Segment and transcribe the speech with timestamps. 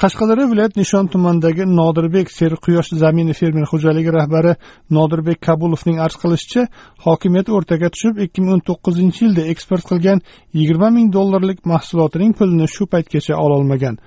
[0.00, 4.52] Qashqadaryo viloyat nishon tumanidagi nodirbek serquyosh zamini fermer xo'jaligi rahbari
[4.96, 6.62] nodirbek kabulovning arz qilishicha
[7.06, 10.22] hokimiyat o'rtaga tushib ikki ming o'n to'qqizinchi yilda eksport qilgan
[10.58, 13.98] yigirma ming dollarlik mahsulotining pulini shu paytgacha ololmagan.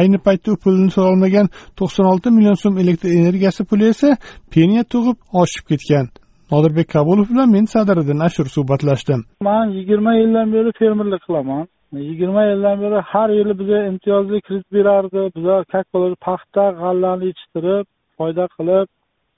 [0.00, 1.46] Ayni paytda u pulini so'ralmagan
[1.78, 4.10] to'qson olti million so'm elektr energiyasi puli esa
[4.54, 6.12] penya tug'ib oshib ketgan.
[6.52, 9.20] Nodirbek kabulov bilan men sadiriddin ashur suhbatlashdim.
[9.50, 11.64] Man yigirma yildan beri fermerlik qilaman.
[11.92, 15.30] Yigirma yildan beri har yili bizga imtiyozli kredit berardi.
[15.72, 17.86] Как bo'ladi paxta g'allani yetishtirib
[18.18, 18.86] foyda qilib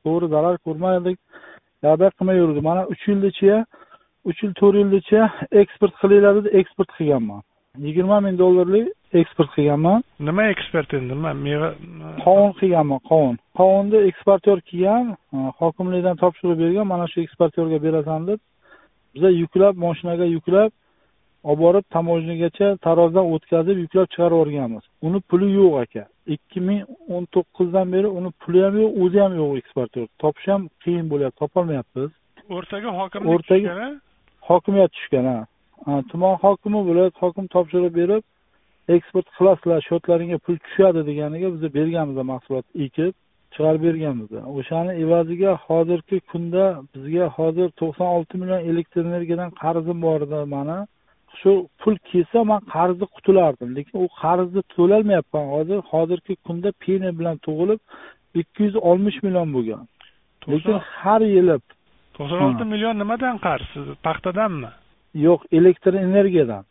[0.05, 1.19] to'g'ri zarar ko'rmadik
[1.87, 2.61] yoqda qilmay yurdi.
[2.69, 3.57] Mana uch yildicha
[4.29, 5.23] uch yil to'rt yildicha
[5.63, 7.41] eksport qilinglar dedi eksport qilganman.
[7.87, 8.87] Yigirma ming dollarlik
[9.21, 10.03] eksport qilganman.
[10.29, 11.09] Nima eksport endi?
[11.15, 11.71] Nima meva
[12.25, 13.37] qovun qilganman qovun.
[13.59, 15.07] Qovunni eksportyor kelgan
[15.61, 18.41] hokimlikdan topshiriq bergan mana shu eksportyorga berasan deb
[19.15, 20.71] biza yuklab moshinaga yuklab
[21.45, 24.85] olib borib tamojnigacha tarozdan o'tkazib yuklab chiqarib yuborganmiz.
[25.07, 26.05] Uni puli yo'q aka.
[26.35, 26.81] Ikki ming
[27.15, 30.07] o'n to'qqizdan beri uni puli ham yo'q o'zi ham yo'q eksportyor.
[30.23, 32.11] Topish ham qiyin bo'lyapti topolmayapmiz.
[32.57, 33.89] O'rtaga hokimlik o'rtaga
[34.51, 35.39] hokimiyat tushgan ha.
[36.11, 38.23] Tuman hokimi viloyat hokimi topshiriq berib
[38.97, 43.13] eksport qilasizlar счетlaringga pul tushadi deganiga biz berganmiz mahsulot ekib
[43.55, 44.29] chiqarib berganmiz.
[44.59, 50.79] O'shani evaziga hozirgi kunda bizga hozir to'qson olti million elektr energiyadan qarzim bor edi mani
[51.41, 53.69] shu pul kelsa man qarzni qutulardim.
[53.77, 57.81] Lekin u qarzni to'lolmayapman hozir hozirgi kunda penya bilan tug'ilib
[58.41, 59.83] ikki yuz oltmish million bo'lgan.
[60.53, 61.57] Lekin har yili
[62.17, 63.69] to'qson olti million nimadan qarz?
[64.07, 64.71] Paxtadanmi?
[65.27, 66.65] Yo'q elektr energiyadan.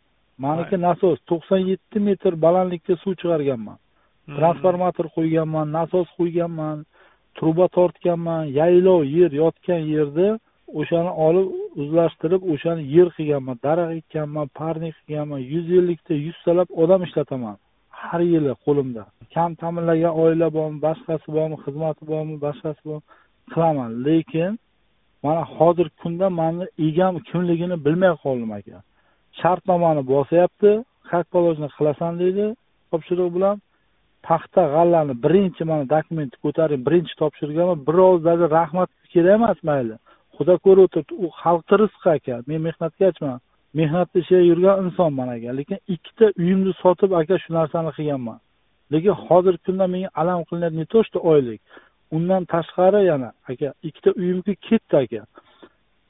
[0.44, 3.78] Maniki nasos to'qson yetti metr balandlikka suv chiqarganman.
[4.38, 6.76] Transformator qo'yganman nasos qo'yganman
[7.36, 10.28] truba tortganman yaylov yer yotgan yerda
[10.80, 11.48] o'shani olib
[11.80, 17.56] o'zlashtirib o'shani yer qilganman daraxt ekkanman parnik qilganman yuz ellikta yuztalab odam ishlataman.
[18.00, 19.02] Har yili qo'limda.
[19.34, 23.04] Kam ta'minlangan oila bormi boshqasi bormi xizmati bormi boshqasi bormi
[23.52, 23.90] qilaman.
[24.06, 24.52] Lekin
[25.24, 28.78] mana hozirgi kunda mani egam kimligini bilmay qoldim aka.
[29.40, 30.70] Shartnomani bosyapti
[31.10, 32.46] как положено qilasan deydi
[32.90, 33.56] topshiriq bilan.
[34.28, 37.78] Paxta g'allani birinchi mana dokumentni ko'taring birinchi topshirganman.
[37.86, 39.96] Bir og'iz даже rahmat kerak emas mayli.
[40.40, 43.36] Xudo ko'rib o'tiribdi u xalqni rizqi aka men mehnatkashman
[43.78, 48.38] mehnatni ichida yurgan insonman aka lekin ikkita uyimni sotib aka shu narsani qilganman.
[48.92, 51.60] Lekin hozirgi kunda menga alam qilinyapti не то что oylik.
[52.16, 55.22] Undan tashqari yana aka ikkita uyimni ketdi aka.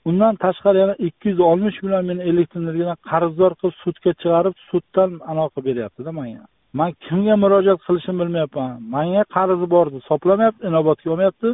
[0.08, 5.10] Undan tashqari yana ikki yuz oltmish million meni elektr energiyadan qarzdor qilib sudga chiqarib suddan
[5.30, 6.44] anaqa qilib beryaptida manga.
[6.78, 8.70] Man kimga murojaat qilishimni bilmayapman.
[8.94, 11.48] Manga qarzi bor deb soplamayapti inobatga olmayapti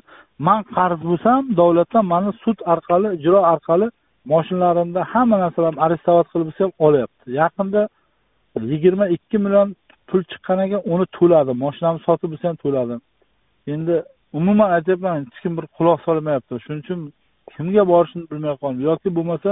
[0.48, 3.86] man qarz bo'lsam davlatdan mani sud orqali ijro orqali
[4.32, 7.24] moshinalarimda hamma narsalarimni arestovat qilib bo'lsa ham olyapti.
[7.40, 7.82] Yaqinda
[8.72, 9.68] yigirma ikki million
[10.08, 11.56] pul chiqqan ekan uni to'ladim.
[11.64, 13.00] Moshinamni sotib bo'lsa ham to'ladim.
[13.74, 13.94] Endi
[14.38, 16.52] umuman aytyapman hech kim bir quloq solmayapti.
[16.64, 17.00] Shuning uchun
[17.54, 18.80] kimga borishni bilmay qoldim.
[18.90, 19.50] Yoki bo'lmasa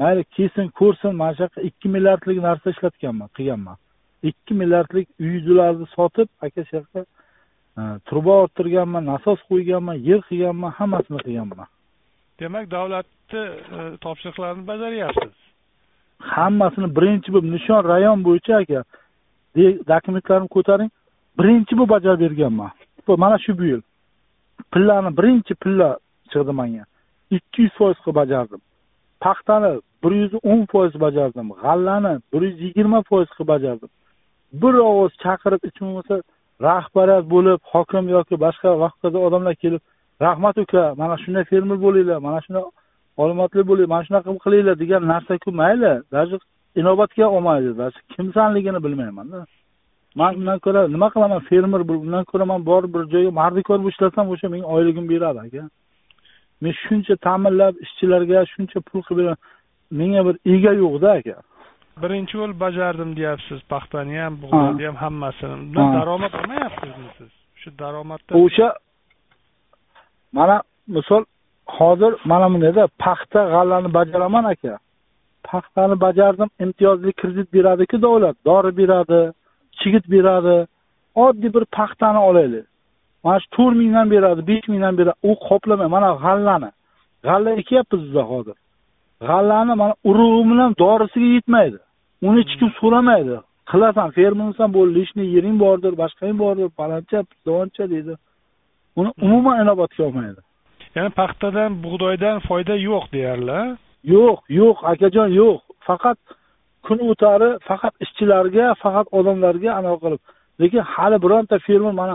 [0.00, 3.76] mayli kelsin ko'rsin mana shu yoqqa ikki milliardlik narsa ishlatganman qilganman.
[4.22, 7.02] Ikki milliardlik uylarni sotib aka shu yoqqa
[8.08, 11.68] truba orttirganman nasos qo'yganman yer qilganman hammasini qilganman
[12.40, 13.42] demak davlatni
[14.04, 15.34] topshiriqlarini bajaryapsiz.
[16.36, 18.80] Hammasini birinchi bo'lib nishon rayon bo'yicha aka
[19.92, 20.90] dokumentlarimni ko'taring
[21.38, 22.70] birinchi bo'lib bajarib berganman.
[23.24, 23.82] Mana shu bu yil
[24.72, 25.88] pillani birinchi pilla
[26.32, 26.84] chiqdi manga.
[27.36, 28.60] Ikki yuz foiz qilib bajardim.
[29.24, 29.72] Paxtani
[30.02, 31.46] bir yuz o'n foiz bajardim.
[31.62, 33.90] G'allani bir yuz yigirma foiz qilib bajardim
[34.52, 36.14] bir ovoz chaqirib hech bo'lmasa
[36.68, 39.82] rahbariyat bo'lib hokim yoki boshqa vaqtda odamlar kelib
[40.24, 42.64] rahmat uka mana shunday fermer bo'linglar mana shunday
[43.22, 45.92] olomatli bo'linglar mana shunaqa qilinglar degan narsaku mayli.
[46.12, 46.38] Даже
[46.76, 49.46] inobatga olmaydi даже kimsanligini bilmaymanda
[50.14, 54.26] man undan ko'ra nima qilaman fermer undan ko'ra man borib bir joyga mardikor bo'lib ishlasam
[54.32, 55.62] o'sha menga oyligim beradi aka.
[56.62, 59.40] Men shuncha ta'minlab ishchilarga shuncha pul qilib beraman
[60.00, 61.36] menga bir ega yo'qda aka.
[62.02, 65.54] Birinchi yo'l bajardim deyapsiz paxtani ham bug'doyni ham hammasini.
[65.64, 67.30] Undan daromad olmayapsizmi siz?
[67.60, 68.68] Shu daromaddan o'sha
[70.38, 70.56] mana
[70.96, 71.22] misol
[71.76, 74.74] hozir mana bundayda paxta g'allani bajaraman aka.
[75.50, 78.36] Paxtani bajardim imtiyozli kredit beradiku davlat.
[78.48, 79.20] Dori beradi
[79.78, 80.56] chigit beradi.
[81.24, 82.66] Oddiy bir paxtani olaylik.
[83.24, 85.18] Mana shu to'rt mingdan beradi besh mingdan beradi.
[85.28, 86.70] U qoplamay mana g'allani.
[87.26, 88.56] G'alla ekyapmiz biza hozir
[89.26, 91.78] g'allani mana urug'i bilan dorisiga yetmaydi.
[92.26, 93.36] Uni hech kim so'ramaydi
[93.70, 98.14] qilasan fermermisan bo'ldi lishniy yering bordir boshqang bordir paloncha pistoncha deydi.
[99.00, 100.40] Uni umuman inobatga olmaydi.
[100.96, 103.60] Ya'ni paxtadan bug'doydan foyda yo'q deyarli
[104.14, 105.60] yo'q yo'q akajon yo'q.
[105.88, 106.18] Faqat
[106.86, 110.22] kun o'tari faqat ishchilarga faqat odamlarga anaqa qilib.
[110.60, 112.14] Lekin hali bironta fermer mana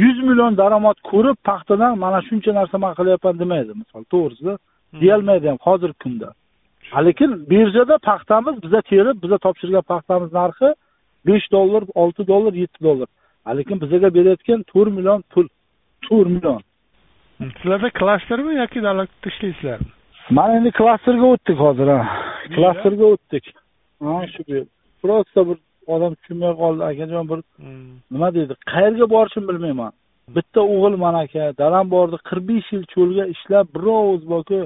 [0.00, 3.72] yuz million daromad ko'rib paxtadan mana shuncha narsa man qilyapman demaydi.
[3.80, 4.73] Misol to'g'risida hmm.
[5.02, 6.28] Deyolmaydi ham hozirgi kunda.
[7.06, 10.68] Lekin birjada paxtamiz biza terib biza topshirgan paxtamiz narxi
[11.26, 13.08] besh dollar olti dollar yetti dollar.
[13.58, 15.46] Lekin bizaga berayotgan to'rt million pul
[16.06, 16.60] to'rt million.
[17.60, 19.90] Sizlarda klastermi yoki davlatda ishlaysizlarmi
[20.30, 22.00] mana endi klasterga o'tdik hozir ha.
[22.56, 23.44] Klasterga o'tdik.
[24.02, 24.66] Ha shu
[25.02, 27.90] просто bir odam tushunmay qoldi akajon bir hmm.
[28.12, 29.92] nima deydi qayerga borishimni bilmayman
[30.28, 34.60] bitta o'g'il mana aka dadam bordi qirq besh yil cho'lga ishlab birov o'zboki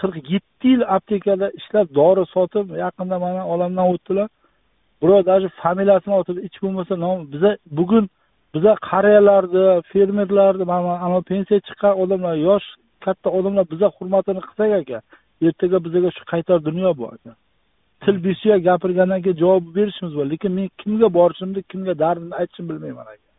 [0.00, 4.28] qirq yetti yil aptekada ishlab dori sotib yaqinda mana olamdan o'tdilar.
[5.02, 6.94] Birov даже familiyasini aytib hech bo'lmasa
[7.32, 8.04] biza bugun
[8.54, 12.66] biza qariyalarni fermerlarni mana anavi pensiya chiqqan odamlar yosh
[13.04, 14.98] katta odamlar biza hurmatini qilsak aka
[15.46, 17.32] ertaga bizaga shu qaytar dunyo bu aka.
[18.04, 23.06] Til besuyak gapirgandan keyin javob berishimiz bor lekin men kimga borishimni kimga dardimni aytishimni bilmayman
[23.14, 23.31] aka.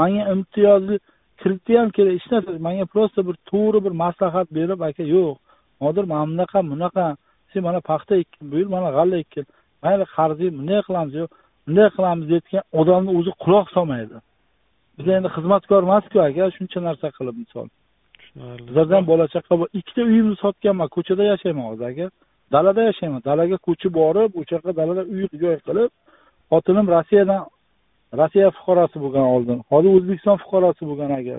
[0.00, 0.96] Manga imtiyozli
[1.40, 5.36] kiritni ham kerak hech narsa manga просто bir to'g'ri bir maslahat berib aka yo'q.
[5.82, 7.06] Nodir mana bunaqa bunaqa.
[7.50, 9.44] Sen mana paxta ekkin bu yil mana g'alla ekkin
[9.84, 11.30] mayli qarzing bunday qilamiz yo'q.
[11.66, 14.16] Bunday qilamiz deyotgan odamni o'zi quloq solmaydi.
[14.98, 17.66] Biz endi xizmatkor emasku aka shuncha narsa qilib misol.
[18.66, 20.88] Bizlardan bola chaqa bor ikkita uyimni sotganman.
[20.96, 22.06] Ko'chada yashayman hozir aka.
[22.54, 23.20] Dalada yashayman.
[23.30, 25.90] Dalaga ko'chib borib o'sha yoqqa dalada uy joy qilib
[26.52, 27.40] xotinim rossiyadan
[28.20, 31.36] rossiya fuqarosi bo'lgan oldin hozir o'zbekiston fuqarosi bo'lgan aka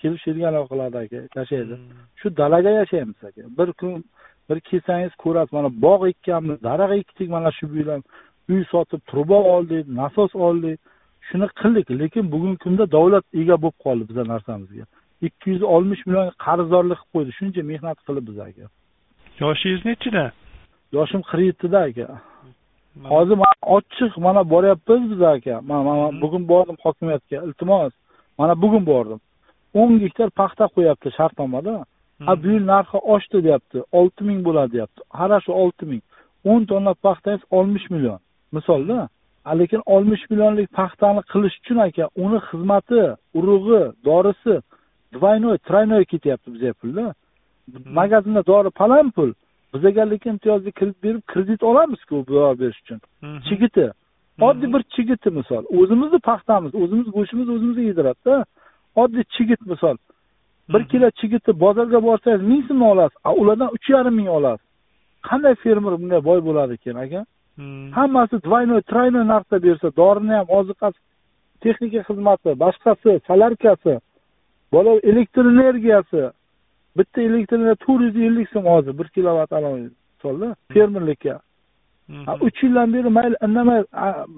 [0.00, 1.74] kelib shu yerga aloqalarda aka yashaydi.
[1.80, 2.04] Hmm.
[2.20, 4.04] shu dalaga yashaymiz aka bir kun
[4.48, 8.00] bir kelsangiz ko'rasiz mana bog' ekkanmiz daraxt ekdik mana shu bilan
[8.52, 10.78] uy sotib truba oldik nasos oldik.
[11.28, 14.84] Shuni qildik lekin bugungi kunda davlat ega bo'lib qoldi biza narsamizga.
[15.26, 18.66] Ikki yuz oltmish million qarzdorlik qilib qo'ydi shuncha mehnat qilib bizaga
[19.40, 20.24] yoshingiz nechida?
[20.92, 22.06] Yoshim qirq yettida aka
[23.02, 25.60] hozir mana ochiq mana boryapmiz biz aka.
[25.60, 27.92] Mana bugun bordim hokimiyatga iltimos.
[28.38, 29.20] Mana bugun bordim.
[29.74, 31.84] O'n gektar paxta qo'yapti shartnomada.
[32.26, 35.00] A bu yil narxi oshdi deyapti olti ming bo'ladi deyapti.
[35.10, 36.02] Ana shu olti ming.
[36.50, 38.18] O'n tonna paxtangiz oltmish million.
[38.52, 39.08] Misolda.
[39.60, 43.02] Lekin oltmish millionlik paxtani qilish uchun aka uni xizmati
[43.38, 44.54] urug'i dorisi
[45.14, 47.14] двойной тройной ketyapti bizga pulda.
[47.98, 49.30] Magazinda dori falon pul
[49.74, 53.00] bizaga lekin imtiyozli kredit berib kredit olamizku dori berish uchun?
[53.48, 53.86] Chigiti.
[54.40, 55.64] Oddiy bir chigiti misol.
[55.78, 58.44] O'zimizni paxtamiz o'zimiz go'shtimizni o'zimiz yediradida
[59.02, 59.96] oddiy chigit misol.
[60.72, 64.66] Bir kilo chigitni bozorga borsangiz ming so'mdan olasiz a ulardan uch yarim ming olasiz.
[65.28, 67.20] Qanday fermer bunday boy bo'ladi ekan aka?
[67.98, 70.98] Hammasi двойной тройной narxda bersa dorini ham oziqasi
[71.62, 73.94] texnika xizmati boshqasi solarkasi
[74.72, 76.22] bola elektr energiyasi
[76.98, 81.40] bitta elektr to'rt yuz ellik so'm hozir bir kilovat misolda fermerlikka.
[82.46, 83.80] Uch yildan beri mayli indamay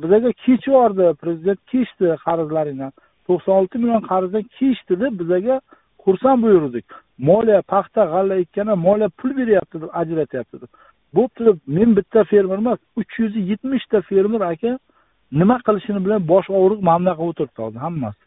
[0.02, 2.92] bizaga kech yubordi prezident kechdi qarzlaringdan
[3.26, 5.60] to'qson olti million qarzdan kechdida bizaga
[6.04, 6.86] xursand buyurdik.
[7.28, 10.70] Moliya paxta g'alla ekkandan moliya pul beryapti deb ajratyapti deb.
[11.16, 14.78] Bo'pti deb men bitta fermer emas uch yuz yetmishta fermer aka
[15.40, 18.25] nima qilishini bilan bosh og'riq mana bunaqa o'tiribdi hozir hammasi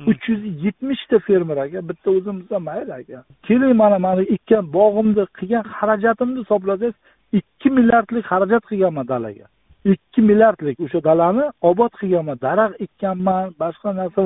[0.00, 0.08] Hmm.
[0.10, 3.18] uch yuz yetmishta fermer aka bitta o'zimizda mayli aka.
[3.46, 6.94] Keling mana mani ekkan bog'imni qilgan xarajatimni hisoblasangiz
[7.38, 9.46] ikki milliardlik xarajat qilganman dalaga.
[9.94, 12.38] Ikki milliardlik o'sha dalani obod qilganman.
[12.46, 14.22] Daraxt ekkanman boshqa narsa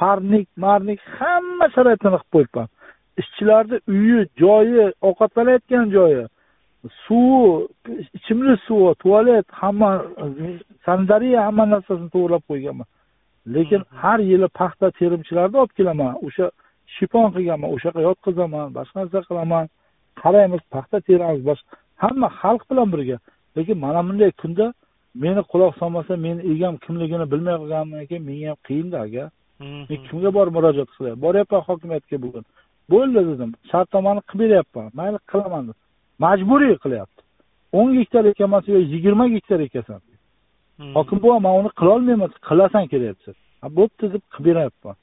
[0.00, 2.68] parnik marnik hamma sharoitini qilib qo'yibman.
[3.20, 6.22] Ishchilarni uyi joyi ovqatlanayotgan joyi
[7.04, 7.68] suvi
[8.16, 9.90] ichimlik suvi tualet hamma
[10.86, 12.88] sanitariya hamma narsasini to'g'irlab qo'yganman.
[13.46, 16.12] Lekin har yili paxta terimchilarni olib kelaman.
[16.26, 16.46] O'sha
[16.96, 19.64] shifon qilganman o'sha yoqqa yotqizaman boshqa narsa qilaman.
[20.22, 21.68] Qaraymiz paxta teramiz boshqa
[22.02, 23.16] hamma xalq bilan birga.
[23.56, 24.66] Lekin mana bunday kunda
[25.22, 29.24] meni quloq solmasa meni egam kimligini bilmay qolganimdan keyin menga ham qiyinda aka
[29.88, 32.44] men kimga borib murojaat qilay boryapman hokimiyatga bugun.
[32.92, 34.86] Bo'ldi dedim shartnomani qilib beryapman.
[34.98, 35.64] Mayli qilaman
[36.24, 37.20] majburiy qilyapti.
[37.78, 40.00] O'n gektar ekanman yo yigirma gektar ekansan
[40.78, 43.30] hokim buva man uni qilolmayman qilasan kelayapti
[43.78, 44.96] bo'pti deb qilib beryapman.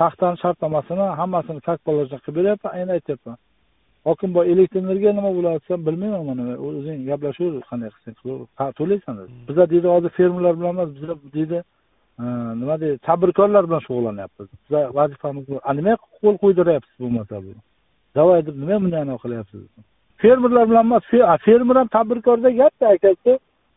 [0.00, 3.36] Paxtani shartnomasini hammasini как положено qilib beryapman ayni aytyapman.
[4.08, 8.16] Hokim buva elektr energiya nima bo'ladi desam bilmayman mana o'zing gaplashaver qanday qilsang
[8.78, 9.30] to'laysan dedi.
[9.48, 11.58] Biza deydi hozir fermerlar bilan emas biza deydi
[12.60, 15.44] nima deydi tadbirkorlar bilan shug'ullanyapmiz biza vazifamiz
[15.78, 17.52] nimaga qo'l qo'ydiryapsiz bo'lmasa bu?
[18.18, 19.60] Давай deb nima bunday qilyapsiz?
[20.22, 21.04] Fermerlar bilan emas
[21.46, 23.32] fermer ham tadbirkorda gapda akasi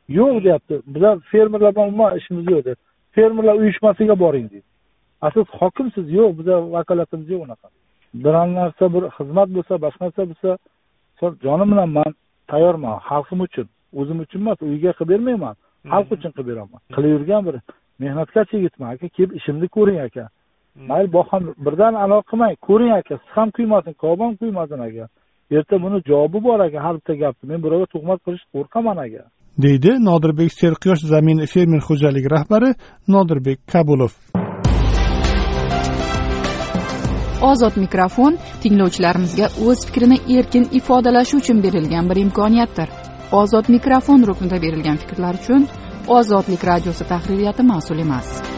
[0.09, 0.81] yo'q deyapti.
[0.87, 2.83] Bizlar fermerlar bilan umuman ishimiz yo'q deyapti.
[3.11, 4.65] Fermerlar uyushmasiga boring deydi.
[5.21, 7.67] A siz hokimsiz yo'q biza vakolatimiz yo'q unaqa.
[8.13, 10.49] Biron narsa bir xizmat bo'lsa boshqa narsa bo'lsa
[11.45, 12.11] jonim bilan man
[12.51, 13.67] tayyorman xalqim uchun.
[13.99, 15.55] O'zim uchun emas uyga qilib bermayman.
[15.91, 16.79] Xalq uchun qilib beraman.
[16.95, 17.55] Qilib yurgan bir
[18.03, 20.25] mehnatkash yigitman aka kelib ishimni ko'ring aka.
[20.89, 25.05] Mayli boqam birdan aloqa qilmang ko'ring aka siz ham kuymasin koba ham kuymasin aka.
[25.57, 29.23] Erta buni javobi bor aka har bitta gapni men birovga tuhmat qilishni qo'rqaman aka
[29.57, 32.73] deydi nodirbek serquyosh zamin fermer xo'jaligi rahbari
[33.07, 34.13] nodirbek kabulov.
[37.43, 42.89] Ozod mikrofon tinglovchilarimizga o'z fikrini erkin ifodalashi uchun berilgan bir imkoniyatdir.
[43.31, 45.67] Ozod mikrofon ruknida berilgan fikrlar uchun
[46.07, 48.52] ozodlik radiosi tahririyati mas'ul emas.